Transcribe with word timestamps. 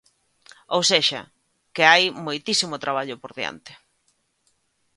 Ou 0.75 0.81
sexa, 0.91 1.21
que 1.75 1.83
hai 1.91 2.03
moitísimo 2.27 2.75
traballo 2.85 3.15
por 3.21 3.31
diante. 3.39 3.71